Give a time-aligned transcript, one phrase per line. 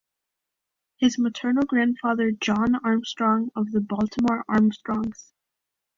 [0.97, 5.31] His maternal grandfather John Armstrong of the Baltimore Armstrongs.